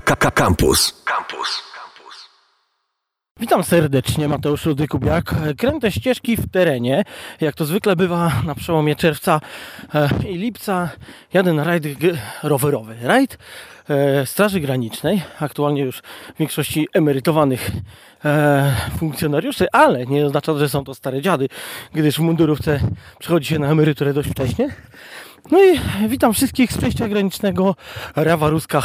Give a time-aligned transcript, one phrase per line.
[0.00, 1.02] Campus.
[1.04, 1.68] Campus.
[3.40, 5.34] Witam serdecznie, Mateusz Rudy-Kubiak.
[5.58, 7.04] Kręte ścieżki w terenie,
[7.40, 9.40] jak to zwykle bywa na przełomie czerwca
[9.94, 10.90] e, i lipca.
[11.32, 11.84] Jadę na rajd
[12.42, 12.96] rowerowy.
[13.02, 13.38] Rajd
[13.88, 15.98] e, Straży Granicznej, aktualnie już
[16.34, 17.70] w większości emerytowanych
[18.24, 21.48] e, funkcjonariuszy, ale nie oznacza, że są to stare dziady,
[21.92, 22.80] gdyż w mundurówce
[23.18, 24.68] przychodzi się na emeryturę dość wcześnie.
[25.50, 25.78] No i
[26.08, 27.74] witam wszystkich z przejścia granicznego
[28.16, 28.82] Rawa Ruska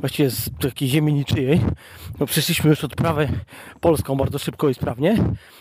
[0.00, 1.60] właściwie z takiej ziemi niczyjej.
[2.20, 3.28] No, przeszliśmy już odprawę
[3.80, 5.16] polską bardzo szybko i sprawnie,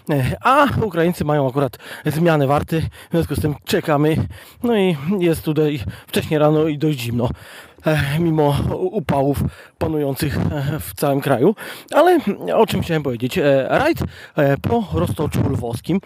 [0.10, 4.28] e, a Ukraińcy mają akurat zmianę warty, w związku z tym czekamy.
[4.64, 7.30] No i jest tutaj wcześnie rano i dość zimno.
[7.88, 9.44] E, mimo upałów
[9.78, 11.55] panujących e, w całym kraju.
[11.92, 12.20] Ale
[12.56, 13.38] o czym chciałem powiedzieć?
[13.38, 14.00] E, rajd
[14.62, 16.02] po Roztoczu Lwowskim.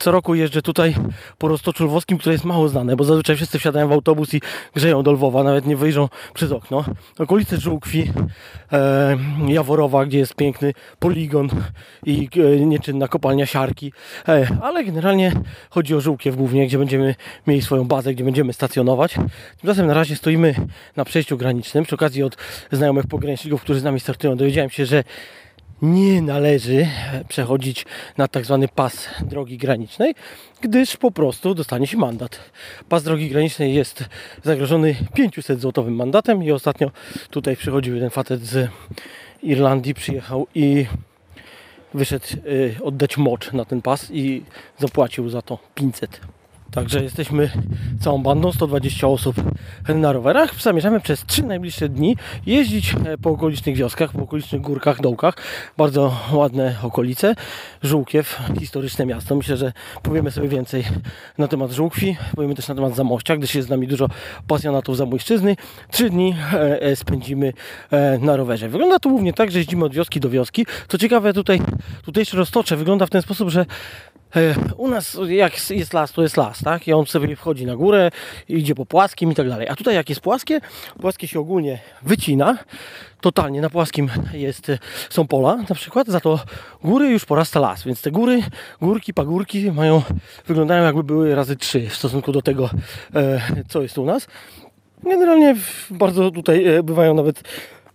[0.00, 0.94] Co roku jeżdżę tutaj
[1.38, 4.40] po Roztoczu Lwowskim, które jest mało znane, bo zazwyczaj wszyscy wsiadają w autobus i
[4.74, 6.84] grzeją do Lwowa, nawet nie wyjrzą przez okno.
[7.18, 8.12] Okolice Żółkwi,
[9.48, 11.48] Jaworowa, gdzie jest piękny poligon
[12.06, 12.28] i
[12.66, 13.92] nieczynna kopalnia siarki.
[14.62, 15.32] Ale generalnie
[15.70, 17.14] chodzi o Żółkiew głównie, gdzie będziemy
[17.46, 19.14] mieli swoją bazę, gdzie będziemy stacjonować.
[19.60, 20.54] Tymczasem na razie stoimy
[20.96, 21.84] na przejściu granicznym.
[21.84, 22.36] Przy okazji od
[22.72, 25.04] znajomych pograniczników, którzy z nami startują, dowiedziałem się, że
[25.82, 26.86] nie należy
[27.28, 27.86] przechodzić
[28.18, 30.14] na tak zwany pas drogi granicznej,
[30.60, 32.40] gdyż po prostu dostanie się mandat.
[32.88, 34.04] Pas drogi granicznej jest
[34.44, 36.90] zagrożony 500 złotowym mandatem i ostatnio
[37.30, 38.70] tutaj przychodził jeden facet z
[39.42, 40.86] Irlandii, przyjechał i
[41.94, 44.42] wyszedł y, oddać mocz na ten pas i
[44.78, 46.20] zapłacił za to 500
[46.70, 47.50] Także jesteśmy
[48.00, 49.36] całą bandą, 120 osób
[49.88, 50.62] na rowerach.
[50.62, 55.34] Zamierzamy przez 3 najbliższe dni jeździć e, po okolicznych wioskach, po okolicznych górkach, dołkach.
[55.76, 57.34] Bardzo ładne okolice.
[57.82, 59.34] Żółkiew, historyczne miasto.
[59.34, 60.84] Myślę, że powiemy sobie więcej
[61.38, 62.16] na temat Żółkwi.
[62.36, 64.08] Powiemy też na temat Zamościa, gdyż jest z nami dużo
[64.46, 65.56] pasjonatów Zamojszczyzny.
[65.90, 67.52] Trzy dni e, e, spędzimy
[68.20, 68.68] na rowerze.
[68.68, 70.66] Wygląda to głównie tak, że jeździmy od wioski do wioski.
[70.88, 71.60] Co ciekawe, tutaj
[72.04, 73.66] tutejsze roztocze wygląda w ten sposób, że
[74.76, 76.88] u nas jak jest las, to jest las, tak?
[76.88, 78.10] I on sobie wchodzi na górę,
[78.48, 79.68] idzie po płaskim i tak dalej.
[79.68, 80.60] A tutaj jak jest płaskie,
[81.00, 82.58] płaskie się ogólnie wycina.
[83.20, 84.72] Totalnie na płaskim jest,
[85.10, 86.40] są pola na przykład, za to
[86.84, 88.42] góry już porasta las, więc te góry,
[88.80, 90.02] górki, pagórki mają,
[90.46, 92.70] wyglądają jakby były razy trzy w stosunku do tego,
[93.14, 94.26] e, co jest u nas.
[95.04, 95.56] Generalnie
[95.90, 97.42] bardzo tutaj e, bywają nawet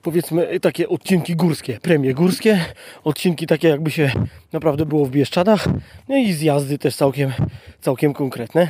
[0.05, 2.65] powiedzmy takie odcinki górskie, premie górskie,
[3.03, 4.11] odcinki takie jakby się
[4.53, 5.67] naprawdę było w Bieszczadach,
[6.09, 7.33] no i zjazdy też całkiem,
[7.81, 8.67] całkiem konkretne.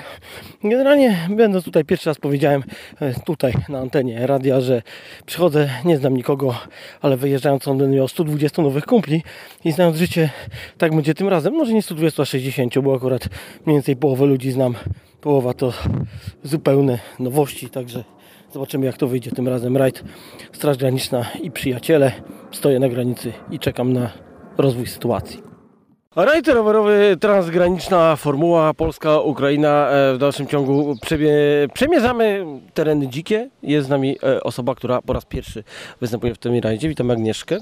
[0.63, 2.63] Generalnie będąc tutaj pierwszy raz powiedziałem
[3.01, 4.81] e, tutaj na antenie radia, że
[5.25, 6.56] przychodzę, nie znam nikogo,
[7.01, 9.23] ale wyjeżdżając on będę miał 120 nowych kumpli
[9.66, 10.29] i znając życie,
[10.78, 13.29] tak będzie tym razem, może nie 120, a 60, bo akurat
[13.66, 14.75] mniej więcej połowę ludzi znam,
[15.22, 15.73] połowa to
[16.44, 18.03] zupełne nowości, także
[18.55, 19.77] Zobaczymy jak to wyjdzie tym razem.
[19.77, 20.03] Rajd,
[20.51, 22.11] Straż Graniczna i przyjaciele.
[22.51, 24.11] Stoję na granicy i czekam na
[24.57, 25.43] rozwój sytuacji.
[26.16, 29.89] Rajd rowerowy, transgraniczna formuła Polska-Ukraina.
[29.89, 30.95] E, w dalszym ciągu
[31.73, 33.49] przemierzamy tereny dzikie.
[33.63, 35.63] Jest z nami e, osoba, która po raz pierwszy
[36.01, 36.89] występuje w tym rajdzie.
[36.89, 37.57] Witam Agnieszkę.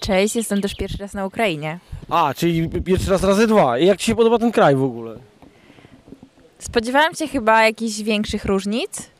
[0.00, 1.78] Cześć, jestem też pierwszy raz na Ukrainie.
[2.08, 3.78] A, czyli pierwszy raz razy dwa.
[3.78, 5.16] I jak Ci się podoba ten kraj w ogóle?
[6.58, 9.10] Spodziewałam się chyba jakichś większych różnic,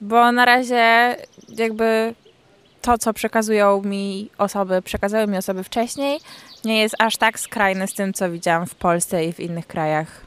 [0.00, 1.16] bo na razie
[1.48, 2.14] jakby
[2.82, 6.20] to, co przekazują mi osoby, przekazały mi osoby wcześniej,
[6.64, 10.20] nie jest aż tak skrajne z tym, co widziałam w Polsce i w innych krajach.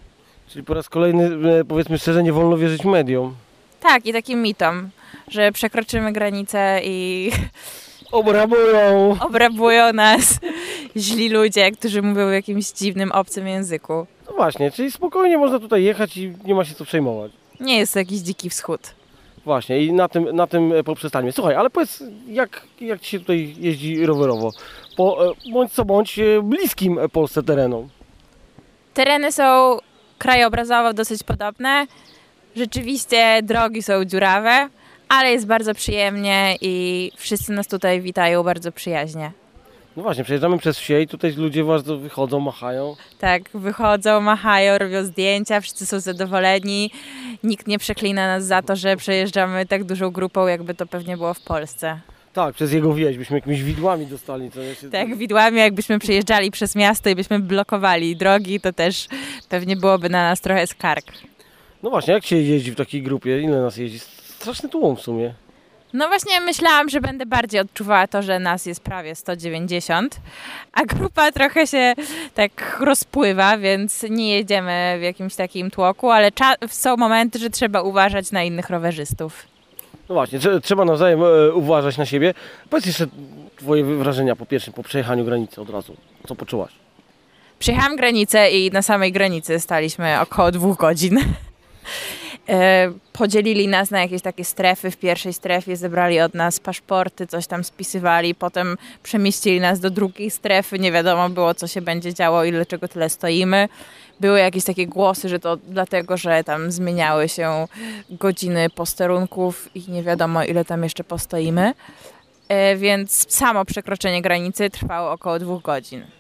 [0.47, 3.35] Czyli po raz kolejny, e, powiedzmy szczerze, nie wolno wierzyć mediom.
[3.81, 4.89] Tak, i takim mitom,
[5.27, 7.31] że przekroczymy granicę i
[8.11, 9.17] obrabują.
[9.19, 10.39] obrabują nas
[10.97, 14.07] źli ludzie, którzy mówią w jakimś dziwnym, obcym języku.
[14.27, 17.31] No właśnie, czyli spokojnie można tutaj jechać i nie ma się co przejmować.
[17.59, 18.81] Nie jest to jakiś dziki wschód.
[19.45, 21.31] Właśnie i na tym, na tym e, poprzestańmy.
[21.31, 24.51] Słuchaj, ale powiedz, jak, jak Ci się tutaj jeździ rowerowo?
[24.97, 27.89] Po, e, bądź co bądź e, bliskim Polsce terenom.
[28.93, 29.77] Tereny są
[30.17, 31.87] krajobrazowo dosyć podobne.
[32.55, 34.69] Rzeczywiście drogi są dziurawe,
[35.09, 39.31] ale jest bardzo przyjemnie i wszyscy nas tutaj witają bardzo przyjaźnie.
[39.97, 42.95] No właśnie, przejeżdżamy przez wsie i tutaj ludzie bardzo wychodzą, machają.
[43.19, 46.91] Tak, wychodzą, machają, robią zdjęcia, wszyscy są zadowoleni.
[47.43, 51.33] Nikt nie przeklina nas za to, że przejeżdżamy tak dużą grupą, jakby to pewnie było
[51.33, 51.99] w Polsce.
[52.33, 54.51] Tak, przez jego wieś byśmy jakimiś widłami dostali.
[54.51, 54.89] To się...
[54.89, 59.07] Tak, widłami, jakbyśmy przejeżdżali przez miasto i byśmy blokowali drogi, to też
[59.49, 61.05] pewnie byłoby na nas trochę skarg.
[61.83, 63.41] No właśnie, jak się jeździ w takiej grupie?
[63.41, 63.99] Ile nas jeździ?
[63.99, 65.33] Straszny tłum w sumie.
[65.93, 70.19] No właśnie myślałam, że będę bardziej odczuwała to, że nas jest prawie 190,
[70.73, 71.93] a grupa trochę się
[72.33, 76.31] tak rozpływa, więc nie jedziemy w jakimś takim tłoku, ale
[76.67, 79.45] są momenty, że trzeba uważać na innych rowerzystów.
[80.09, 82.33] No właśnie, trze- trzeba nawzajem e, uważać na siebie.
[82.69, 83.07] Powiedz jeszcze
[83.57, 85.95] twoje wrażenia po pierwszym, po przejechaniu granicy od razu.
[86.27, 86.71] Co poczułaś?
[87.59, 91.19] Przejechałam granicę i na samej granicy staliśmy około dwóch godzin.
[92.49, 94.91] E, Podzielili nas na jakieś takie strefy.
[94.91, 100.31] W pierwszej strefie zebrali od nas paszporty, coś tam spisywali, potem przemieścili nas do drugiej
[100.31, 100.79] strefy.
[100.79, 103.69] Nie wiadomo było, co się będzie działo i dlaczego tyle stoimy.
[104.19, 107.67] Były jakieś takie głosy, że to dlatego, że tam zmieniały się
[108.09, 111.73] godziny posterunków i nie wiadomo, ile tam jeszcze postoimy.
[112.49, 116.18] E, Więc samo przekroczenie granicy trwało około dwóch godzin.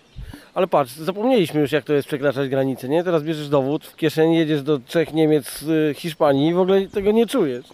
[0.59, 3.03] Ale patrz, zapomnieliśmy już jak to jest przekraczać granicę, nie?
[3.03, 7.11] Teraz bierzesz dowód, w kieszeni jedziesz do Czech, Niemiec, y, Hiszpanii i w ogóle tego
[7.11, 7.65] nie czujesz.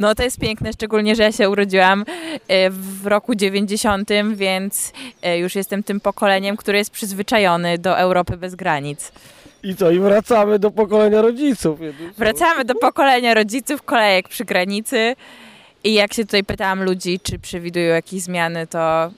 [0.00, 2.04] No to jest piękne, szczególnie, że ja się urodziłam
[2.48, 4.92] e, w roku 90, więc
[5.22, 9.12] e, już jestem tym pokoleniem, które jest przyzwyczajony do Europy bez granic.
[9.62, 9.90] I co?
[9.90, 11.80] I wracamy do pokolenia rodziców.
[12.18, 15.16] Wracamy do pokolenia rodziców, kolejek przy granicy
[15.84, 19.10] i jak się tutaj pytałam ludzi, czy przewidują jakieś zmiany, to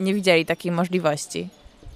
[0.00, 1.48] nie widzieli takiej możliwości.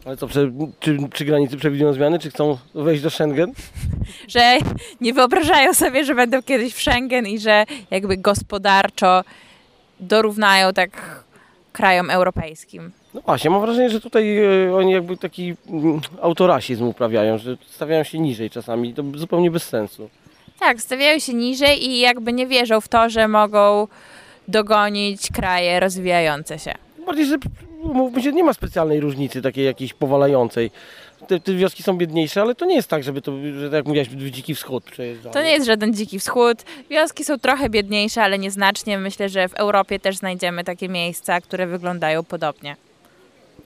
[0.07, 0.51] Ale co, prze,
[0.81, 2.19] czy przy granicy przewidują zmiany?
[2.19, 3.53] Czy chcą wejść do Schengen?
[4.29, 4.59] Że
[5.01, 9.25] nie wyobrażają sobie, że będą kiedyś w Schengen i że jakby gospodarczo
[10.01, 11.25] dorównają tak
[11.73, 12.93] krajom europejskim.
[13.15, 18.05] No właśnie, mam wrażenie, że tutaj e, oni jakby taki mm, autorasizm uprawiają, że stawiają
[18.05, 18.95] się niżej czasami.
[18.95, 20.11] To zupełnie bez sensu.
[20.61, 23.89] Tak, stawiają się niżej i jakby nie wierzą w to, że mogą
[24.49, 26.75] dogonić kraje rozwijające się.
[27.07, 27.37] Bardziej, że
[27.95, 30.71] mówmy się, nie ma specjalnej różnicy takiej jakiejś powalającej.
[31.27, 33.87] Te, te wioski są biedniejsze, ale to nie jest tak, żeby to, że tak jak
[33.87, 35.33] mówiłaś, dziki wschód przejeżdżało.
[35.33, 36.65] To nie jest żaden dziki wschód.
[36.91, 38.99] Wioski są trochę biedniejsze, ale nieznacznie.
[38.99, 42.77] Myślę, że w Europie też znajdziemy takie miejsca, które wyglądają podobnie.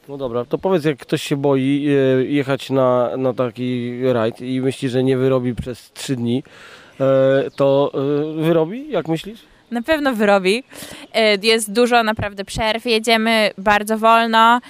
[0.08, 4.60] No dobra, to powiedz, jak ktoś się boi e, jechać na, na taki rajd i
[4.60, 6.42] myśli, że nie wyrobi przez trzy dni,
[7.00, 8.90] e, to e, wyrobi?
[8.90, 9.40] Jak myślisz?
[9.70, 10.64] Na pewno wyrobi.
[11.14, 14.60] E, Jest dużo naprawdę przerw, jedziemy bardzo wolno.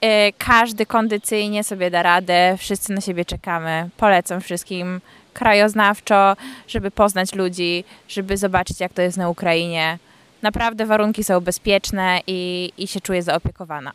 [0.00, 3.88] E, Każdy kondycyjnie sobie da radę, wszyscy na siebie czekamy.
[3.96, 5.00] Polecam wszystkim
[5.34, 6.36] krajoznawczo,
[6.68, 9.98] żeby poznać ludzi, żeby zobaczyć jak to jest na Ukrainie.
[10.42, 13.92] Naprawdę warunki są bezpieczne i, i się czuję zaopiekowana.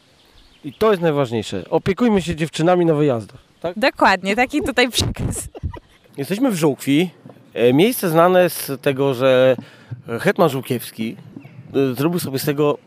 [0.66, 1.64] I to jest najważniejsze.
[1.70, 3.40] Opiekujmy się dziewczynami na wyjazdach.
[3.62, 3.80] Tak?
[3.80, 5.48] Dokładnie, taki tutaj przekaz.
[6.18, 7.10] Jesteśmy w Żółkwi.
[7.54, 9.56] E, Miejsce znane z tego, że
[10.20, 11.16] Hetman Żółkiewski
[11.74, 12.78] e, zrobił sobie z tego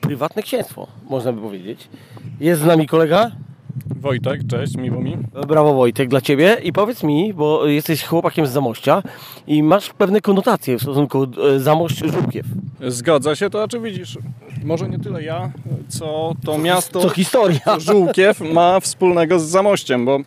[0.00, 1.88] prywatne księstwo, można by powiedzieć.
[2.40, 3.30] Jest z nami kolega.
[4.00, 5.16] Wojtek, cześć, miło mi.
[5.48, 6.56] Brawo Wojtek, dla Ciebie.
[6.62, 9.02] I powiedz mi, bo jesteś chłopakiem z Zamościa
[9.46, 12.46] i masz pewne konotacje w stosunku e, Zamość-Żółkiew.
[12.88, 14.18] Zgadza się, to znaczy widzisz,
[14.64, 15.52] może nie tyle ja,
[15.88, 17.60] co to miasto Co historia.
[17.78, 20.18] Żółkiew ma wspólnego z Zamościem, bo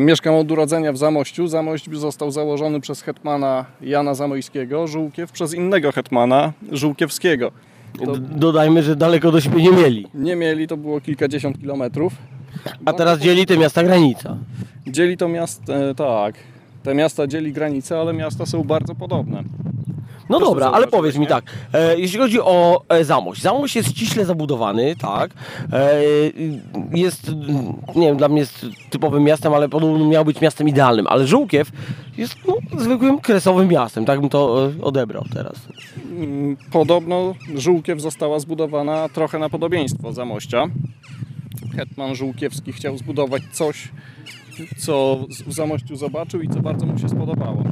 [0.00, 1.48] mieszkam od urodzenia w Zamościu.
[1.48, 7.52] Zamość został założony przez hetmana Jana Zamojskiego, Żółkiew przez innego hetmana Żółkiewskiego.
[8.04, 10.06] To Dodajmy, że daleko do siebie nie mieli.
[10.14, 12.12] nie mieli, to było kilkadziesiąt kilometrów.
[12.84, 14.36] A teraz dzieli te miasta granica.
[14.86, 16.34] Dzieli to miasto, e, tak,
[16.82, 19.42] te miasta dzieli granice, ale miasta są bardzo podobne.
[20.30, 21.26] No dobra, ale powiedz mi nie?
[21.26, 23.42] tak, e, jeśli chodzi o e, Zamość.
[23.42, 25.30] Zamość jest ściśle zabudowany, tak.
[25.72, 26.00] E,
[26.94, 27.30] jest,
[27.96, 31.06] nie wiem, dla mnie jest typowym miastem, ale podobno miał być miastem idealnym.
[31.06, 31.72] Ale Żółkiew
[32.18, 35.68] jest no, zwykłym kresowym miastem, tak bym to e, odebrał teraz.
[36.10, 40.66] Mm, Podobno Żółkiew została zbudowana trochę na podobieństwo Zamościa.
[41.76, 43.88] Hetman Żółkiewski chciał zbudować coś,
[44.78, 47.62] co w Zamościu zobaczył i co bardzo mu się spodobało.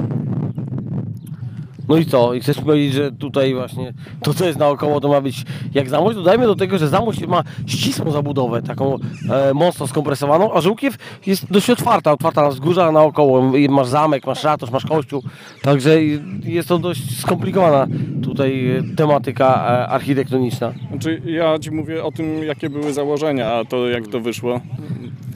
[1.87, 2.33] No i co?
[2.33, 6.15] I chcesz powiedzieć, że tutaj właśnie to, co jest naokoło, to ma być jak Zamość?
[6.15, 8.97] Dodajmy do tego, że Zamość ma ścisłą zabudowę, taką
[9.29, 10.95] e, mocno skompresowaną, a Żółkiew
[11.27, 15.23] jest dość otwarta, otwarta na wzgórza, a naokoło I masz zamek, masz ratusz, masz kościół,
[15.61, 16.03] także
[16.43, 17.87] jest to dość skomplikowana
[18.23, 20.73] tutaj e, tematyka e, architektoniczna.
[20.89, 24.61] Znaczy, ja ci mówię o tym, jakie były założenia, a to jak to wyszło.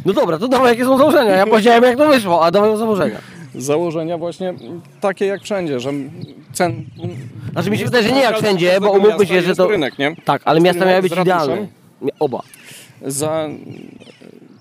[0.06, 3.18] No dobra, to dawaj jakie są założenia, ja powiedziałem jak to wyszło, a dawaj założenia.
[3.56, 4.54] Założenia właśnie
[5.02, 5.92] takie jak wszędzie, że
[6.54, 6.86] cen...
[7.52, 9.68] Znaczy mi się wydaje, że nie jak wszędzie, bo umówmy się, że to...
[9.68, 10.16] rynek, nie?
[10.26, 11.68] Tak, ale miasta miały być idealne.
[12.20, 12.42] Oba.
[13.06, 13.50] Za...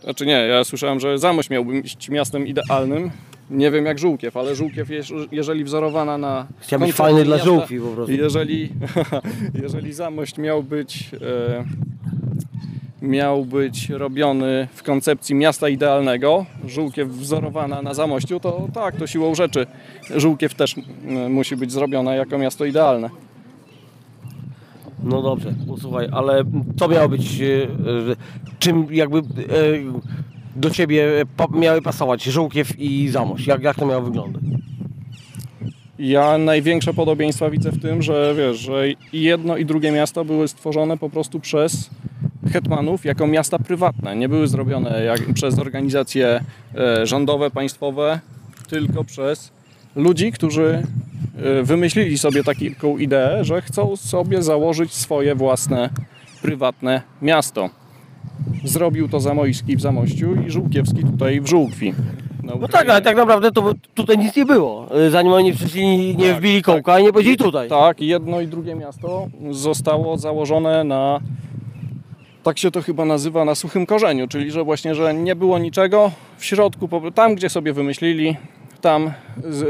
[0.02, 3.11] Znaczy nie, ja słyszałem, że Zamość miałby być miastem idealnym.
[3.50, 4.88] Nie wiem jak Żółkiew, ale Żółkiew
[5.30, 6.47] jeżeli wzorowana na...
[6.59, 8.12] Chciał być fajny dla żółkwi po prostu.
[8.12, 8.68] Jeżeli,
[9.62, 11.64] jeżeli Zamość miał być, e,
[13.02, 19.35] miał być robiony w koncepcji miasta idealnego, Żółkiew wzorowana na Zamościu, to tak, to siłą
[19.35, 19.67] rzeczy
[20.17, 23.11] Żółkiew też m, musi być zrobione jako miasto idealne.
[25.02, 26.45] No dobrze, posłuchaj, ale
[26.78, 27.69] co miało być, e, e,
[28.59, 29.23] czym jakby e,
[30.57, 31.25] do ciebie
[31.55, 33.47] miały pasować Żółkiew i Zamość?
[33.47, 34.43] Jak, jak to miało wyglądać?
[35.99, 40.99] Ja największe podobieństwa widzę w tym, że wiesz, że jedno i drugie miasto były stworzone
[40.99, 41.90] po prostu przez
[42.52, 44.16] hetmanów jako miasta prywatne.
[44.16, 46.40] Nie były zrobione jak, przez organizacje
[46.75, 48.21] e, rządowe, państwowe,
[48.68, 49.52] tylko przez
[49.97, 50.83] ludzi, którzy
[51.59, 55.90] e, wymyślili sobie taką ideę, że chcą sobie założyć swoje własne
[56.42, 57.71] prywatne miasto.
[58.64, 61.95] Zrobił to Zamojski w Zamościu i Żółkiewski tutaj w Żółkwi.
[62.42, 64.88] Na No tak, ale tak naprawdę to tutaj nic nie było.
[65.07, 66.64] Y, Zanim oni przyszli, nie Tak, wbili tak.
[66.64, 67.68] kołka i nie powiedzieli tutaj.
[67.68, 71.21] Tak, jedno i drugie miasto zostało założone na,
[72.49, 76.11] tak się to chyba nazywa, na suchym korzeniu, czyli że właśnie, że nie było niczego
[76.38, 78.37] w środku, tam gdzie sobie wymyślili,
[78.81, 79.11] tam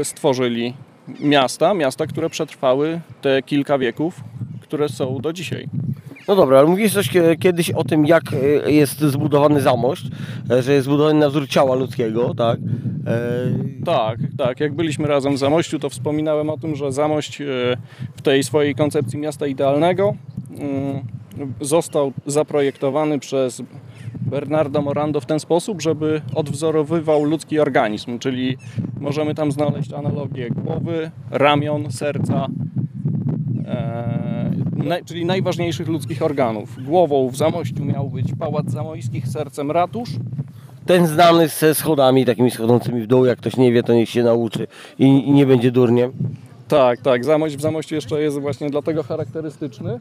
[0.03, 0.73] stworzyli
[1.19, 4.21] miasta, miasta, które przetrwały te kilka wieków,
[4.61, 5.69] które są do dzisiaj.
[6.27, 8.23] No dobra, ale mówiłeś coś kie- kiedyś o tym, jak
[8.65, 10.03] e, jest zbudowany zamość,
[10.51, 12.59] e, że jest zbudowany na wzór ciała ludzkiego, tak?
[13.07, 14.59] E, Tak, tak.
[14.59, 17.45] Jak byliśmy razem w Zamościu, to wspominałem o tym, że Zamość e,
[18.15, 20.15] w tej swojej koncepcji miasta idealnego
[20.59, 20.99] mm,
[21.61, 23.61] został zaprojektowany przez
[24.21, 28.57] Bernardo Morando w ten sposób, żeby odwzorowywał ludzki organizm, czyli
[28.99, 32.47] możemy tam znaleźć analogię głowy, ramion, serca,
[33.67, 36.83] e, czyli najważniejszych ludzkich organów.
[36.83, 40.09] Głową w Zamościu miał być Pałac Zamojskich, sercem ratusz,
[40.85, 44.23] Ten znany ze schodami takimi schodzącymi w dół, jak ktoś nie wie, to niech się
[44.23, 44.67] nauczy
[44.99, 46.11] i, i nie będzie durniem.
[46.67, 47.25] Tak, tak.
[47.25, 49.99] Zamość w Zamościu jeszcze jest właśnie dlatego charakterystyczny,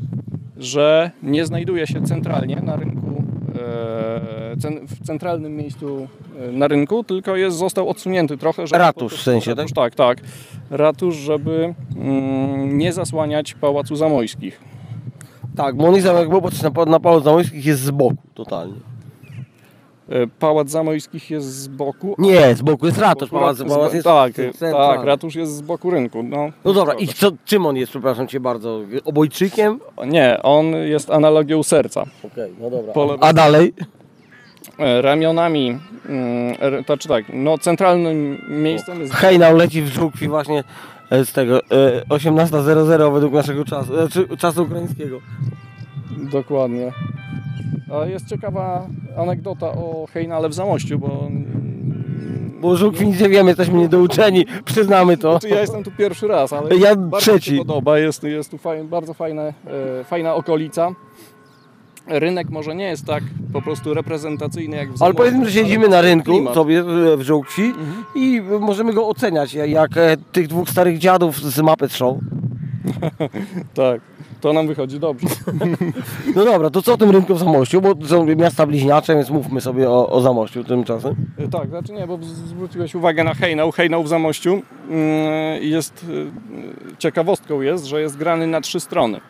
[0.58, 3.22] że nie znajduje się centralnie na rynku,
[3.54, 6.08] e, w centralnym miejscu
[6.48, 8.66] e, na rynku, tylko jest, został odsunięty trochę.
[8.66, 9.94] Żeby Ratusz w sensie, ratusz, tak?
[9.94, 10.20] Tak,
[10.70, 14.60] Ratusz, żeby mm, nie zasłaniać Pałacu Zamojskich.
[15.56, 18.74] Tak, jest jak było na, na Pałac Zamojskich jest z boku totalnie.
[20.08, 22.14] E, Pałac Zamojskich jest z boku.
[22.18, 24.32] Nie, z boku jest ratusz, pałac, pałac jest tak,
[24.72, 26.22] tak, ratusz jest z boku rynku.
[26.22, 28.80] No, No dobra, i co, czym on jest, przepraszam Cię bardzo?
[29.04, 29.80] Obojczykiem?
[30.06, 32.04] Nie, on jest analogią serca.
[32.24, 32.92] Okej, no dobra.
[32.92, 33.74] Po lewej A dalej?
[34.78, 40.64] E, ramionami, mm, to czy tak, no centralnym miejscem jest Hejnał leci w żółkwi właśnie
[41.10, 43.92] e, z tego e, 18.00 według naszego czasu,
[44.38, 45.20] czasu ukraińskiego.
[46.32, 46.92] dokładnie.
[48.06, 54.46] Jest ciekawa anegdota o Hejnale w Zamościu, bo mm, Bo nic nie wiemy, jesteśmy niedouczeni,
[54.64, 55.30] przyznamy to.
[55.30, 57.52] znaczy ja jestem tu pierwszy raz, ale Ja bardzo trzeci.
[57.52, 59.54] mi się podoba, jest, jest tu fajn, bardzo fajne,
[60.00, 60.90] e, fajna okolica.
[62.06, 65.88] Rynek może nie jest tak po prostu reprezentacyjny jak w Ale Zamościu, powiedzmy, że siedzimy
[65.88, 66.54] na rynku klimat.
[66.54, 66.82] sobie
[67.16, 67.72] w, żółkwi
[68.14, 72.16] i możemy go oceniać jak e, tych dwóch starych dziadów z Muppet Show.
[73.74, 74.00] Tak,
[74.40, 75.28] to nam wychodzi dobrze.
[76.36, 79.60] No dobra, to co o tym rynku w Zamościu, bo są miasta bliźniacze, więc mówmy
[79.60, 81.14] sobie o, o Zamościu tymczasem.
[81.38, 83.70] E, Tak, znaczy nie, bo zwróciłeś uwagę na hejnał.
[83.72, 89.20] Hejnał w Zamościu mm, jest, y, ciekawostką jest, że jest grany na trzy strony.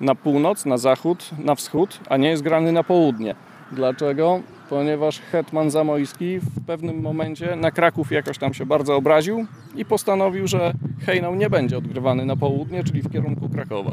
[0.00, 3.34] Na północ, na zachód, na wschód, a nie jest grany na południe.
[3.72, 4.40] Dlaczego?
[4.72, 10.46] Ponieważ hetman Zamojski w pewnym momencie na Kraków jakoś tam się bardzo obraził i postanowił,
[10.46, 10.72] że
[11.06, 13.92] hejnał nie będzie odgrywany na południe, czyli w kierunku Krakowa.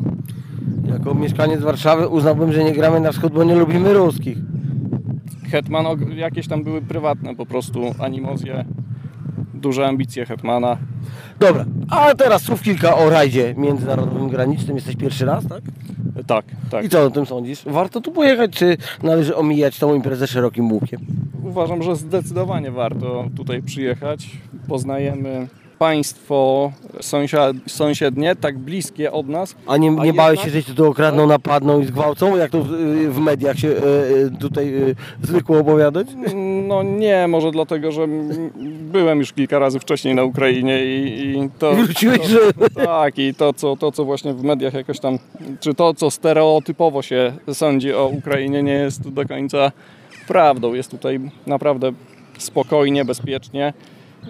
[0.91, 4.37] Jako mieszkaniec Warszawy uznałbym, że nie gramy na wschód, bo nie lubimy ruskich.
[5.51, 8.65] Hetman, jakieś tam były prywatne po prostu animozje,
[9.53, 10.77] duże ambicje hetmana.
[11.39, 14.75] Dobra, a teraz słów kilka o rajdzie międzynarodowym granicznym.
[14.75, 15.61] Jesteś pierwszy raz, tak?
[16.27, 16.85] Tak, tak.
[16.85, 17.63] I co o tym sądzisz?
[17.65, 21.01] Warto tu pojechać, czy należy omijać tą imprezę szerokim łukiem?
[21.43, 24.29] Uważam, że zdecydowanie warto tutaj przyjechać.
[24.67, 25.47] Poznajemy
[25.79, 26.71] państwo
[27.67, 29.55] sąsiednie, tak bliskie od nas.
[29.67, 32.63] A nie, nie A bałeś się, że cię tu okradną, napadną i zgwałcą, jak to
[32.63, 32.67] w,
[33.09, 33.73] w mediach się e,
[34.25, 36.07] e, tutaj e, zwykło opowiadać?
[36.67, 38.07] No nie, może dlatego, że
[38.81, 41.75] byłem już kilka razy wcześniej na Ukrainie i, i to...
[41.75, 42.39] Wróciłeś, że...
[42.85, 45.19] Tak, i to co, to, co właśnie w mediach jakoś tam,
[45.59, 49.71] czy to, co stereotypowo się sądzi o Ukrainie, nie jest do końca
[50.27, 50.73] prawdą.
[50.73, 51.91] Jest tutaj naprawdę
[52.37, 53.73] spokojnie, bezpiecznie.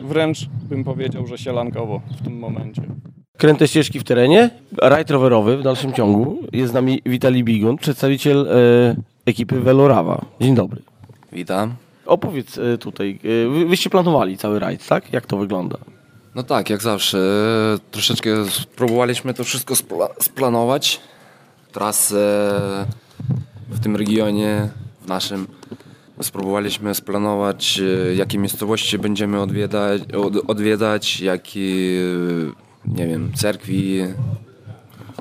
[0.02, 2.82] Wręcz bym powiedział, że sielankowo w tym momencie.
[3.38, 6.38] Kręte ścieżki w terenie, rajd rowerowy w dalszym ciągu.
[6.54, 8.96] Jest z nami Witali Bigun, przedstawiciel e,
[9.26, 10.26] ekipy Velorawa.
[10.42, 10.82] Dzień dobry.
[11.32, 11.74] Witam.
[12.10, 15.14] Opowiedz e, tutaj, e, wy, wyście planowali cały rajd, tak?
[15.14, 15.78] Jak to wygląda?
[16.36, 17.18] No tak, jak zawsze.
[17.92, 21.00] Troszeczkę spróbowaliśmy to wszystko spla- splanować.
[21.72, 22.52] Trasę
[23.70, 24.70] w tym regionie,
[25.02, 25.48] w naszym.
[26.22, 31.60] Spróbowaliśmy splanować, e, jakie miejscowości będziemy odwiedzać, od, odwiedzać jakie,
[32.86, 34.02] nie wiem, cerkwi.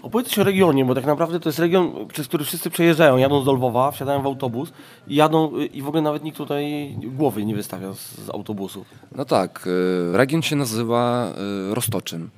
[0.08, 3.16] Opowiedz o regionie, bo tak naprawdę to jest region, przez który wszyscy przejeżdżają.
[3.16, 4.72] Jadą z Lwowa, wsiadają w autobus
[5.08, 8.84] i jadą y, i w ogóle nawet nikt tutaj głowy nie wystawia z, z autobusu.
[9.12, 9.68] No tak,
[10.12, 11.32] e, region się nazywa
[11.70, 12.28] Roztoczyn.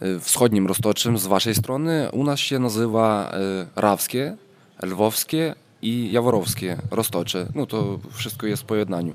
[0.00, 2.08] e, wschodnim Roztoczem z waszej strony.
[2.12, 3.32] U nas się nazywa
[3.76, 4.36] Rawskie,
[4.82, 7.46] Lwowskie i Jaworowskie Roztocze.
[7.54, 9.12] No to wszystko jest w pojednaniu.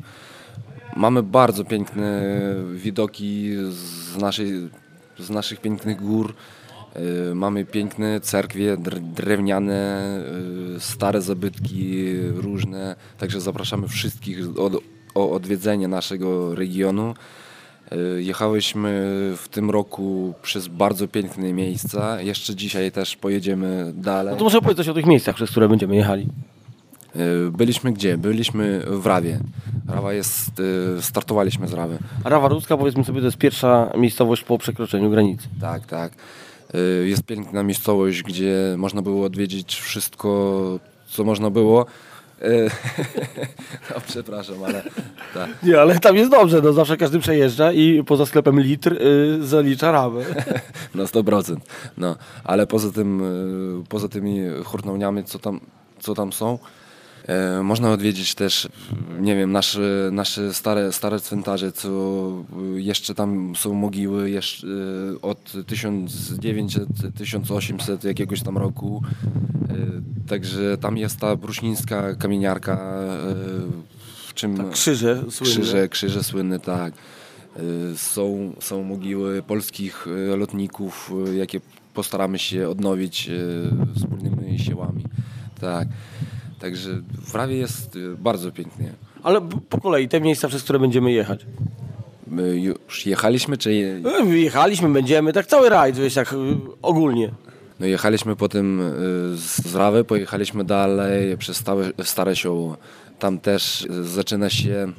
[0.95, 2.23] Mamy bardzo piękne
[2.73, 4.69] widoki z, naszej,
[5.19, 6.33] z naszych pięknych gór.
[6.95, 9.73] E, Mamy piękne cerkwie dr- drewniane,
[10.75, 12.95] e, stare zabytki różne.
[13.17, 14.73] Także zapraszamy wszystkich od,
[15.15, 17.13] o odwiedzenie naszego regionu.
[17.91, 18.91] E, Jechałyśmy
[19.37, 22.21] w tym roku przez bardzo piękne miejsca.
[22.21, 24.31] Jeszcze dzisiaj też pojedziemy dalej.
[24.33, 26.27] No to może opowiedz coś o tych miejscach, przez które będziemy jechali.
[27.51, 28.17] Byliśmy gdzie?
[28.17, 29.39] Byliśmy w Rawie.
[29.87, 30.51] Rawa jest,
[31.01, 31.97] startowaliśmy z Rawy.
[32.23, 35.47] Rawa Ruska, powiedzmy sobie, to jest pierwsza miejscowość po przekroczeniu granicy.
[35.61, 36.11] Tak, tak.
[36.75, 41.85] Y, Jest piękna miejscowość, gdzie można było odwiedzić wszystko, co można było.
[42.41, 42.69] Y,
[43.89, 44.83] No, przepraszam, ale
[45.33, 45.49] tak.
[45.63, 49.91] Nie, ale tam jest dobrze, no zawsze każdy przejeżdża i poza sklepem litr y, zalicza
[49.91, 50.25] rawę.
[50.95, 51.55] na 100%.
[51.97, 53.21] No, ale poza tym,
[53.81, 55.59] y, poza tymi hurtowniami, co tam,
[55.99, 56.59] co tam są,
[57.63, 58.67] można odwiedzić też,
[59.19, 61.89] nie wiem, nasze, nasze stare, stare cmentarze, co
[62.75, 64.67] jeszcze tam są mogiły jeszcze
[65.21, 69.03] od 1900-1800 jakiegoś tam roku.
[69.69, 69.75] E,
[70.27, 72.77] Także tam jest ta bruśnińska kamieniarka, e,
[74.27, 75.53] w czym Krzyże słynne.
[75.53, 76.93] krzyże, krzyże słynne, tak.
[77.95, 81.61] Są, są mogiły polskich lotników, jakie
[81.93, 83.29] postaramy się odnowić
[83.95, 85.03] wspólnymi siłami.
[85.61, 85.87] Tak.
[86.65, 86.89] Także
[87.25, 88.93] w Rawie jest y, bardzo pięknie.
[89.23, 91.45] Ale po kolei, te miejsca, przez które będziemy jechać.
[92.27, 96.35] My już jechaliśmy, czy je, Y, Jechaliśmy, będziemy, tak cały rajd, wiesz, tak y,
[96.81, 97.31] ogólnie.
[97.79, 98.91] no jechaliśmy potem y,
[99.37, 102.77] z Rawy, pojechaliśmy dalej przez stałe, Stare Sioło.
[103.19, 104.93] Tam też zaczyna się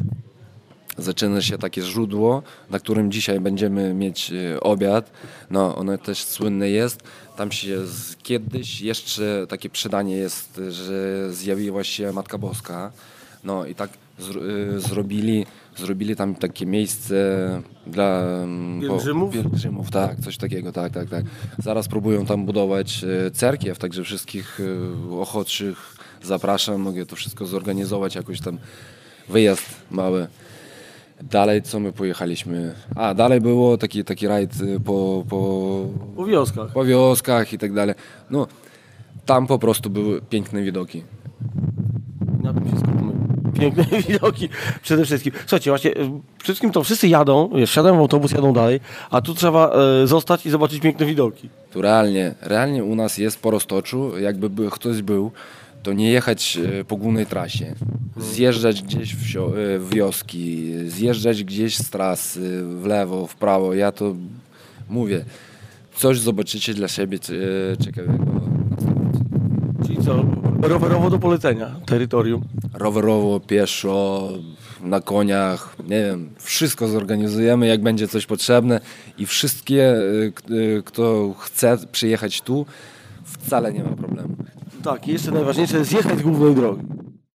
[0.98, 5.10] zaczyna się takie źródło, na którym dzisiaj będziemy mieć e, obiad.
[5.50, 7.02] No, ono też słynne jest.
[7.36, 12.92] Tam się z, kiedyś jeszcze takie przedanie jest, że zjawiła się Matka Boska.
[13.44, 15.46] No i tak zro, e, zrobili,
[15.76, 17.16] zrobili tam takie miejsce
[17.86, 19.34] dla mm, Pielgrzymów?
[19.34, 21.24] pielgrzymów, tak, coś takiego, tak, tak, tak.
[21.58, 24.60] Zaraz próbują tam budować e, cerkiew, także wszystkich
[25.10, 28.58] e, ochotszych zapraszam, mogę to wszystko zorganizować, jakoś tam
[29.28, 30.26] wyjazd mały.
[31.22, 32.74] Dalej co my pojechaliśmy?
[32.96, 35.84] A, dalej było taki, taki rajd y, po, po,
[36.16, 36.72] Po wioskach.
[36.72, 37.94] po wioskach i tak dalej.
[38.30, 38.46] No,
[39.26, 41.02] tam po prostu były piękne widoki.
[42.42, 43.12] Na tym się skupmy.
[43.60, 44.48] Piękne widoki
[44.82, 45.32] przede wszystkim.
[45.40, 49.20] Słuchajcie, właśnie y, przede wszystkim to wszyscy jadą, wiesz, siadają w autobus, jadą dalej, a
[49.20, 51.48] tu trzeba y, zostać i zobaczyć piękne widoki.
[51.72, 55.30] Tu realnie, realnie u nas jest po roztoczu, jakby by ktoś był,
[55.86, 57.74] to nie jechać e, po głównej trasie.
[58.16, 63.74] Zjeżdżać gdzieś w, e, w wioski, zjeżdżać gdzieś z trasy, w lewo, w prawo.
[63.74, 64.14] Ja to
[64.88, 65.24] mówię,
[65.94, 67.18] coś zobaczycie dla siebie
[67.72, 68.24] e, ciekawego.
[68.24, 69.86] na 100%.
[69.86, 70.24] Czyli co,
[70.62, 72.44] rowerowo do polecenia terytorium.
[72.74, 74.28] rowerowo, pieszo,
[74.80, 78.80] na koniach, nie wiem, wszystko zorganizujemy, jak będzie coś potrzebne
[79.18, 79.94] i wszystkie,
[80.84, 82.66] kto chce przyjechać tu,
[83.24, 84.36] wcale nie ma problemu.
[84.86, 86.82] Tak, i jeszcze najważniejsze, zjechać z głównej drogi.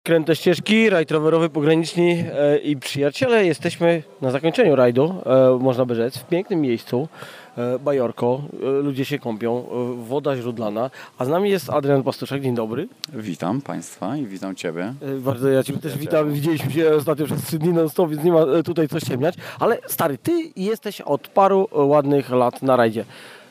[0.03, 3.45] Kręte ścieżki, rajd rowerowy, pograniczni e, i przyjaciele.
[3.45, 7.07] Jesteśmy na zakończeniu rajdu, e, można by rzec, w pięknym miejscu.
[7.57, 10.89] E, Bajorko, e, ludzie się kąpią, e, woda źródlana.
[11.17, 12.87] A z nami jest Adrian Pastuszek, dzień dobry.
[13.13, 14.93] Witam Państwa i witam Ciebie.
[15.01, 16.33] E, Bardzo ja Ciebie też witam.
[16.33, 19.35] Widzieliśmy się ostatnio przez trzy dni non stop, więc nie ma tutaj co ściemniać.
[19.59, 23.05] Ale stary, Ty jesteś od paru ładnych lat na rajdzie.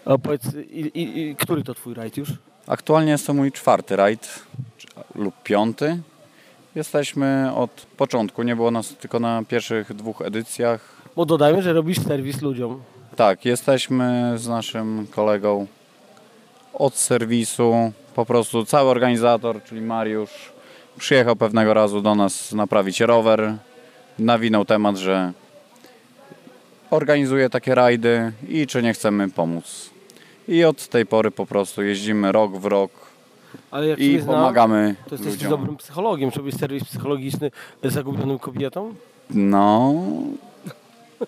[0.07, 2.29] E, Powiedz, i, i, i, który to Twój rajd już?
[2.71, 4.43] Aktualnie jest to mój czwarty rajd
[5.15, 5.99] lub piąty.
[6.75, 10.81] Jesteśmy od początku, nie było nas tylko na pierwszych dwóch edycjach.
[11.17, 12.83] Bo dodajmy, że robisz serwis ludziom.
[13.17, 15.67] Tak, jesteśmy z naszym kolegą
[16.75, 17.93] od serwisu.
[18.15, 20.53] Po prostu cały organizator, czyli Mariusz,
[20.99, 23.55] przyjechał pewnego razu do nas naprawić rower.
[24.19, 25.33] Nawinął temat, że
[26.91, 29.91] organizuje takie rajdy i czy nie chcemy pomóc.
[30.51, 32.91] I od tej pory po prostu jeździmy rok w rok
[33.71, 35.51] Ale jak i pomagamy to jesteś ludziom.
[35.51, 36.31] dobrym psychologiem.
[36.37, 37.51] Robisz serwis psychologiczny
[37.85, 38.95] zagubionym kobietom?
[39.31, 39.93] No.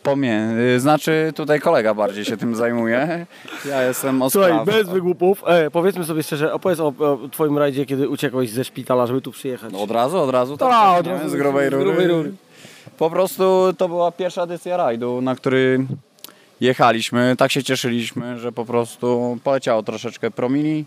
[0.03, 0.49] Pomie...
[0.79, 3.27] Znaczy tutaj kolega bardziej się tym zajmuje.
[3.69, 5.43] Ja jestem o Słuchaj, bez wygłupów.
[5.47, 9.33] E, powiedzmy sobie szczerze, opowiedz o, o Twoim rajdzie, kiedy uciekłeś ze szpitala, żeby tu
[9.33, 9.73] przyjechać.
[9.73, 10.57] No Od razu, od razu?
[10.57, 11.13] Tak, tak, od nie?
[11.13, 11.85] razu Z grubej z rury.
[11.85, 12.33] grubej rury.
[12.99, 13.43] Po prostu
[13.79, 15.87] to była pierwsza edycja rajdu, na który
[16.63, 17.35] jechaliśmy.
[17.39, 20.85] Tak się cieszyliśmy, że po prostu poleciało troszeczkę promili.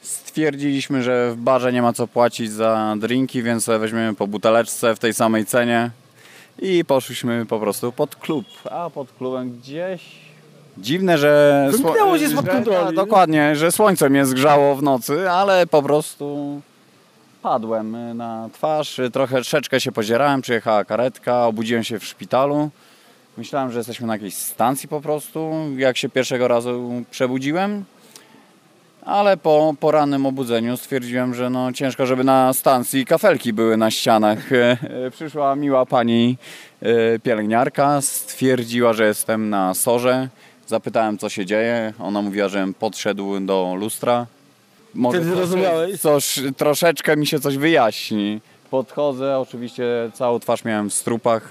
[0.00, 4.98] Stwierdziliśmy, że w barze nie ma co płacić za drinki, więc weźmiemy po buteleczce w
[4.98, 5.90] tej samej cenie.
[6.58, 8.46] I poszliśmy po prostu pod klub.
[8.70, 10.02] A pod klubem gdzieś
[10.78, 11.68] Dziwne, że...
[11.72, 12.86] Wymknęło się spod że- kontroli.
[12.86, 16.60] tak, Dokładnie, że słońce mnie zgrzało w nocy, ale po prostu
[17.42, 22.70] padłem na twarz, trochę troszeczkę się pozierałem, przyjechała karetka, obudziłem się w szpitalu.
[23.36, 27.84] Myślałem, że jesteśmy na jakiejś stacji po prostu, jak się pierwszego razu przebudziłem.
[29.04, 34.52] Ale po porannym obudzeniu stwierdziłem, że no ciężko, żeby na stacji kafelki były na ścianach.
[34.52, 36.36] E, e, Przyszła miła pani
[36.82, 40.28] e, pielęgniarka, stwierdziła, że jestem na sorze.
[40.66, 41.92] Zapytałem, co się dzieje.
[41.98, 44.26] Ona mówiła, żebym podszedł do lustra.
[44.94, 46.00] Może coś- zrozumiałeś?
[46.00, 48.40] Coś, troszeczkę mi się coś wyjaśni.
[48.70, 51.48] Podchodzę, oczywiście całą twarz miałem w strupach,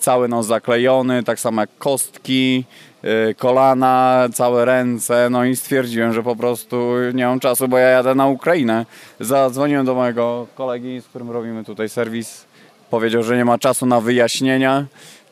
[0.00, 2.64] cały nos zaklejony, tak samo jak kostki,
[3.02, 5.28] e, kolana, całe ręce.
[5.30, 8.86] No i stwierdziłem, że po prostu nie mam czasu, bo ja jadę na Ukrainę.
[9.20, 12.44] Zadzwoniłem do mojego kolegi, z którym robimy tutaj serwis.
[12.90, 14.86] Powiedział, że nie ma czasu na wyjaśnienia,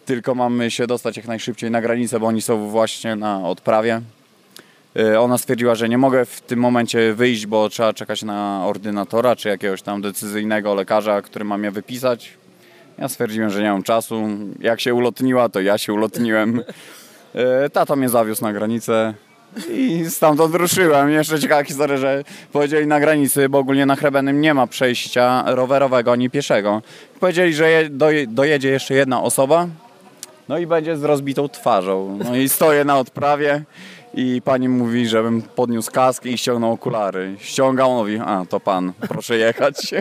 [0.05, 4.01] tylko mamy się dostać jak najszybciej na granicę, bo oni są właśnie na odprawie.
[5.01, 9.37] Y, Ona stwierdziła, że nie mogę w tym momencie wyjść, bo trzeba czekać na ordynatora
[9.37, 12.31] czy jakiegoś tam decyzyjnego lekarza, który ma mnie wypisać.
[12.99, 14.23] Ja stwierdziłem, że nie mam czasu.
[14.61, 16.63] Jak się ulotniła, to ja się ulotniłem.
[17.67, 19.15] Y, Tata mnie zawiózł na granicę
[19.71, 21.11] i stamtąd ruszyłem.
[21.11, 26.13] Jeszcze ciekawa historia, że powiedzieli na granicy, bo ogólnie na Chrebenym nie ma przejścia rowerowego
[26.13, 26.83] ani pieszego.
[27.21, 29.67] Powiedzieli, że je- doje- dojedzie jeszcze jedna osoba,
[30.49, 32.19] no i będzie z rozbitą twarzą.
[32.25, 33.63] No i stoję na odprawie
[34.15, 37.35] i pani mówi, żebym podniósł kask i ściągnął okulary.
[37.39, 39.95] Ściągał, mówi, a to pan, proszę jechać.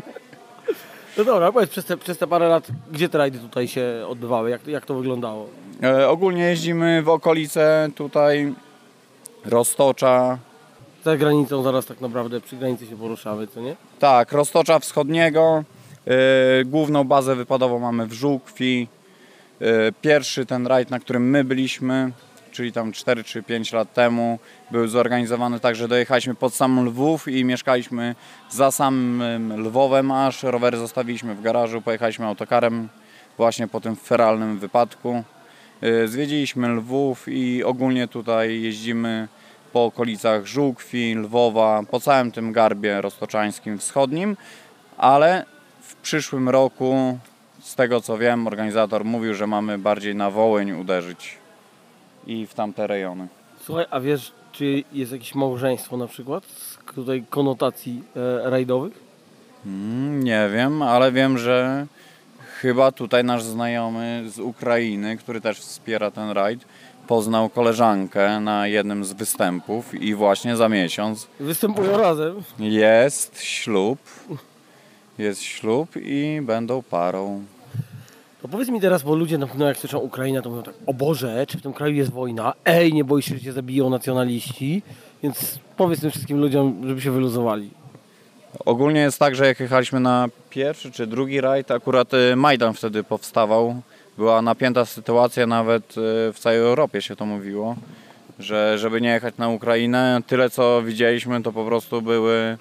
[1.17, 4.49] No dobra, powiedz, przez te, przez te parę lat, gdzie te rajdy tutaj się odbywały?
[4.49, 5.47] Jak, jak to wyglądało?
[5.83, 8.53] E, ogólnie jeździmy w okolice tutaj
[9.45, 10.37] Roztocza,
[11.03, 13.75] Za granicą zaraz tak naprawdę, przy granicy się poruszamy, co nie?
[13.99, 15.63] tak, Roztocza Wschodniego.
[16.07, 18.87] E, główną bazę wypadową mamy w Żółkwi.
[19.61, 19.65] E,
[20.01, 22.11] pierwszy ten rajd, na którym my byliśmy,
[22.55, 24.39] czyli tam 4 czy 5 lat temu,
[24.71, 28.15] był zorganizowany tak, że dojechaliśmy pod sam Lwów i mieszkaliśmy
[28.49, 32.89] za samym Lwowem, aż rowery zostawiliśmy w garażu, pojechaliśmy autokarem
[33.37, 35.23] właśnie po tym feralnym wypadku.
[35.81, 39.27] E, Zwiedziliśmy Lwów i ogólnie tutaj jeździmy
[39.73, 44.37] po okolicach Żółkwi, Lwowa, po całym tym garbie roztoczańskim wschodnim,
[44.97, 45.45] ale
[45.81, 47.19] w przyszłym roku,
[47.59, 51.44] z tego co wiem, organizator mówił, że mamy bardziej na Wołyń uderzyć
[52.27, 53.27] i w tamte rejony.
[53.61, 58.03] Słuchaj, a wiesz, czy jest jakieś małżeństwo na przykład z tutaj konotacji
[58.45, 58.93] e, rajdowych?
[59.65, 61.87] Mm, nie wiem, ale wiem, że
[62.61, 66.65] chyba tutaj nasz znajomy z Ukrainy, który też wspiera ten rajd,
[67.07, 72.43] poznał koleżankę na jednym z występów i właśnie za miesiąc Występują razem.
[72.59, 73.99] jest ślub.
[75.17, 77.43] Jest ślub i będą parą.
[78.45, 80.93] To powiedz mi teraz, bo ludzie na pewno jak słyszą Ukraina, to mówią tak, o
[80.93, 82.53] Boże, czy w tym kraju jest wojna?
[82.65, 84.81] Ej, nie boisz się, że cię zabiją nacjonaliści?
[85.23, 87.69] Więc powiedz tym wszystkim ludziom, żeby się wyluzowali.
[88.65, 93.03] Ogólnie jest tak, że jak jechaliśmy na pierwszy czy drugi rajd, akurat y, Majdan wtedy
[93.03, 93.81] powstawał.
[94.17, 95.93] Była napięta sytuacja, nawet y,
[96.33, 97.75] w całej Europie się to mówiło,
[98.39, 102.57] że żeby nie jechać na Ukrainę, tyle co widzieliśmy to po prostu były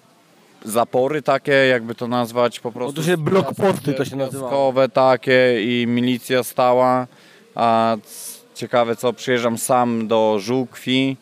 [0.64, 3.02] zapory takie, jakby to nazwać po prostu.
[3.02, 4.16] to się blokposty to się.
[4.16, 7.06] Wojskowe takie i milicja stała,
[7.54, 7.96] a
[8.54, 11.16] ciekawe co, przyjeżdżam sam do Żółkwi,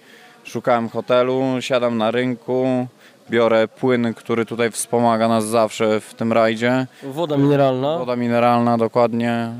[0.45, 2.87] szukałem hotelu, siadam na rynku,
[3.31, 6.87] biorę płyn, który tutaj wspomaga nas zawsze w tym rajdzie.
[7.03, 7.99] Woda mineralna.
[7.99, 9.53] Woda mineralna dokładnie,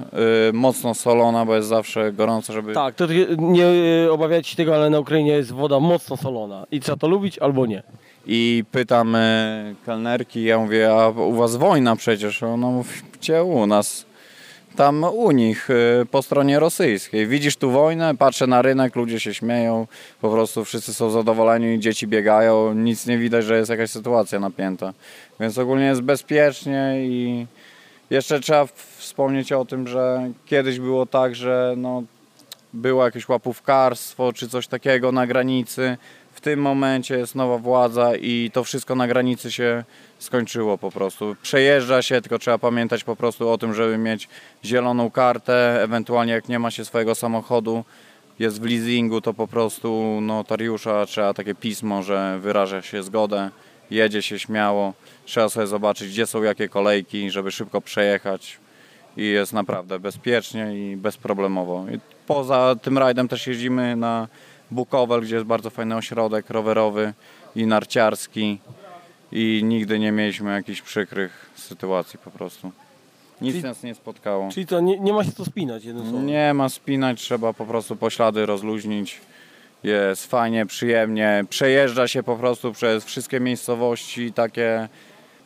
[0.49, 2.73] y, mocno solona, bo jest zawsze gorąco, żeby...
[2.75, 3.07] Tak, to
[3.39, 3.67] nie
[4.07, 6.67] e, obawiajcie się tego, ale na Ukrainie jest woda mocno solona.
[6.71, 7.83] I trzeba to lubić albo nie.
[8.27, 12.43] I pytam y, kelnerki, ja mówię, a u was wojna przecież.
[12.43, 14.05] Ona mówi, gdzie u nas?
[14.77, 17.27] Tam u nich, y, po stronie rosyjskiej.
[17.27, 19.87] Widzisz tu wojnę, patrzę na rynek, ludzie się śmieją,
[20.21, 24.93] po prostu wszyscy są zadowoleni, dzieci biegają, nic nie widać, że jest jakaś sytuacja napięta.
[25.41, 27.47] Więc ogólnie jest bezpiecznie i
[28.11, 32.03] jeszcze trzeba wspomnieć o tym, że kiedyś było tak, że no,
[32.73, 35.97] było jakieś łapówkarstwo czy coś takiego na granicy.
[36.43, 39.85] Tym momencie jest nowa władza i to wszystko na granicy się
[40.19, 41.37] skończyło po prostu.
[41.43, 44.29] Przejeżdża się, tylko trzeba pamiętać po prostu o tym, żeby mieć
[44.65, 47.85] zieloną kartę, ewentualnie jak nie ma się swojego samochodu,
[48.39, 53.51] jest w leasingu, to po prostu notariusza trzeba takie pismo, że wyraża się zgodę,
[53.91, 58.59] jedzie się śmiało, trzeba sobie zobaczyć, gdzie są jakie kolejki, żeby szybko przejechać
[59.17, 61.85] i jest naprawdę bezpiecznie i bezproblemowo.
[61.95, 64.29] I poza tym rajdem też jeździmy na
[64.73, 67.15] Bukowel, gdzie jest bardzo fajny ośrodek rowerowy
[67.57, 68.59] i narciarski
[69.33, 72.73] i nigdy nie mieliśmy jakichś przykrych sytuacji po prostu.
[73.41, 74.49] Nic Czyli- nas nie spotkało.
[74.53, 76.27] Czyli to nie, nie ma się co spinać jednym słowem.
[76.27, 79.21] Nie ma spinać, trzeba po prostu poślady rozluźnić
[79.83, 81.45] Jest fajnie, przyjemnie.
[81.49, 84.89] Przejeżdża się po prostu przez wszystkie miejscowości takie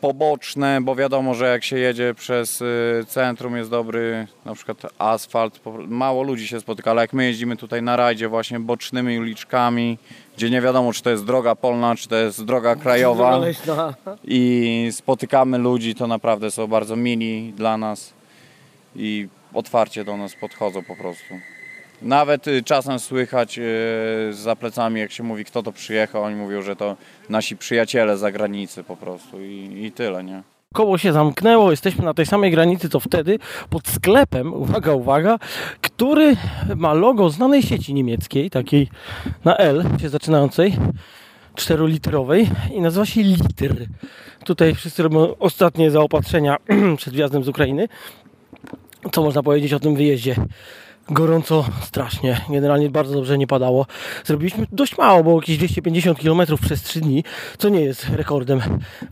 [0.01, 5.61] poboczne, bo wiadomo, że jak się jedzie przez y, centrum jest dobry na przykład asfalt,
[5.89, 9.99] mało ludzi się spotyka, ale jak my jeździmy tutaj na rajdzie właśnie bocznymi uliczkami,
[10.37, 13.41] gdzie nie wiadomo czy to jest droga polna, czy to jest droga krajowa
[14.25, 18.13] i spotykamy ludzi, to naprawdę są bardzo mili dla nas
[18.97, 21.35] i otwarcie do nas podchodzą po prostu.
[22.03, 26.63] Nawet y, czasem słychać y, za plecami, jak się mówi, kto to przyjechał, oni mówią,
[26.63, 26.97] że to
[27.29, 30.43] nasi przyjaciele z zagranicy po prostu i, i tyle, nie?
[30.75, 33.39] Koło się zamknęło, jesteśmy na tej samej granicy co wtedy,
[33.71, 35.39] pod sklepem, uwaga, uwaga,
[35.81, 36.37] który
[36.77, 38.89] ma logo znanej sieci niemieckiej, takiej
[39.45, 40.77] na L się zaczynającej,
[41.55, 43.87] 4-litrowej i nazywa się Litr.
[44.45, 46.57] Tutaj wszyscy robią ostatnie zaopatrzenia
[46.99, 47.89] przed wjazdem z Ukrainy.
[49.13, 50.37] Co można powiedzieć o tym wyjeździe?
[51.11, 52.41] Gorąco strasznie.
[52.51, 53.87] Generalnie bardzo dobrze nie padało.
[54.25, 57.25] Zrobiliśmy dość mało, bo jakieś 250 km przez 3 dni,
[57.59, 58.61] co nie jest rekordem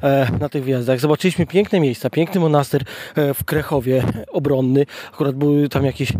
[0.03, 1.01] e, na tych wyjazdach.
[1.01, 2.83] Zobaczyliśmy piękne miejsca, piękny monaster
[3.15, 4.87] e, w Krechowie obronny.
[5.13, 6.13] Akurat były tam jakieś,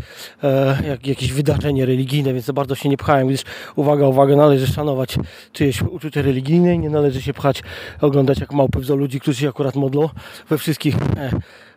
[0.43, 3.43] e, jak, jakieś wydarzenie religijne, więc za bardzo się nie pchałem, gdyż
[3.77, 5.17] uwaga, uwaga, należy szanować
[5.53, 7.63] czyjeś uczucie religijne nie należy się pchać,
[8.01, 10.09] oglądać jak małpy w zoo ludzi, którzy się akurat modlą
[10.49, 11.31] we wszystkich e,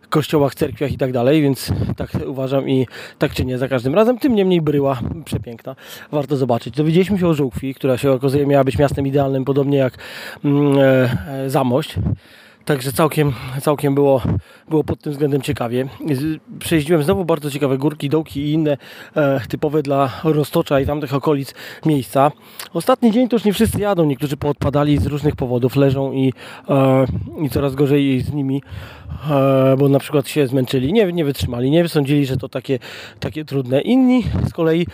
[0.10, 4.18] kościołach, cerkwiach i tak dalej, więc tak uważam i tak czynię za każdym razem.
[4.18, 5.76] Tym niemniej bryła przepiękna.
[6.12, 6.76] Warto zobaczyć.
[6.76, 9.94] Dowiedzieliśmy się o Żółkwi, która się okazuje miała być miastem idealnym, podobnie jak
[10.46, 11.96] mm, e, e, Zamość.
[12.68, 14.22] Także całkiem, całkiem było,
[14.70, 15.88] było pod tym względem ciekawie.
[16.60, 18.78] Przejeździłem znowu bardzo ciekawe górki, dołki i inne
[19.16, 21.54] e, typowe dla Roztocza i tamtych okolic
[21.86, 22.32] miejsca.
[22.74, 26.34] Ostatni dzień to już nie wszyscy jadą, niektórzy poodpadali z różnych powodów, leżą i,
[26.70, 27.06] e,
[27.42, 28.62] i coraz gorzej z nimi,
[29.30, 32.80] e, bo na przykład się zmęczyli, nie, nie wytrzymali, nie sądzili, że to takie,
[33.20, 33.82] takie trudne.
[33.82, 34.88] Inni z kolei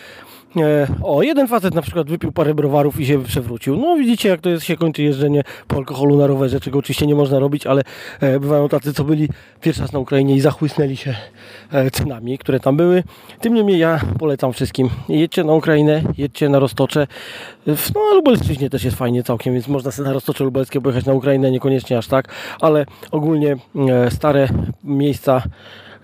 [1.04, 3.78] o, jeden facet na przykład wypił parę browarów i się przewrócił.
[3.78, 7.16] No widzicie, jak to jest, się kończy jeżdżenie po alkoholu na rowerze, czego oczywiście nie
[7.16, 7.82] można robić, ale
[8.20, 9.30] e, bywają tacy, co byli
[9.62, 11.16] pierwszy raz na Ukrainie i zachłysnęli się
[11.72, 13.04] e, cenami, które tam były.
[13.42, 14.90] Tym niemniej ja polecam wszystkim.
[15.10, 17.08] Jedźcie na Ukrainę, jedźcie na Roztocze.
[17.68, 21.52] No, Lubelszczyźnie też jest fajnie całkiem, więc można sobie na Roztocze Lubelskie pojechać na Ukrainę,
[21.52, 22.28] niekoniecznie aż tak,
[22.62, 23.58] ale ogólnie
[23.90, 24.48] e, stare
[24.84, 25.44] miejsca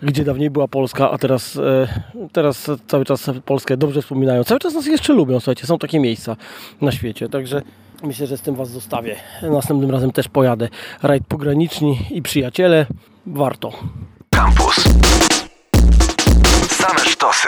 [0.04, 1.88] gdzie dawniej była Polska, a teraz, e,
[2.32, 4.44] teraz cały czas Polskę dobrze wspominają.
[4.44, 6.36] Cały czas nas jeszcze lubią, słuchajcie, są takie miejsca
[6.82, 7.62] na świecie, także
[8.04, 9.16] myślę, że z tym Was zostawię.
[9.42, 10.70] Następnym razem też pojadę.
[11.04, 12.86] Rajd pograniczni i przyjaciele,
[13.26, 13.72] warto.
[14.30, 14.76] Campus.
[16.70, 17.48] Same sztosy.